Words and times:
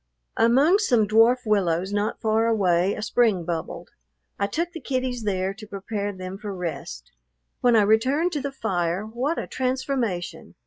Among 0.37 0.79
some 0.79 1.07
dwarf 1.07 1.45
willows 1.45 1.93
not 1.93 2.19
far 2.19 2.47
away 2.47 2.95
a 2.95 3.03
spring 3.03 3.45
bubbled. 3.45 3.91
I 4.39 4.47
took 4.47 4.71
the 4.71 4.79
kiddies 4.79 5.25
there 5.25 5.53
to 5.53 5.67
prepare 5.67 6.11
them 6.11 6.39
for 6.39 6.55
rest. 6.55 7.11
When 7.59 7.75
I 7.75 7.83
returned 7.83 8.31
to 8.31 8.41
the 8.41 8.51
fire, 8.51 9.05
what 9.05 9.37
a 9.37 9.45
transformation! 9.45 10.55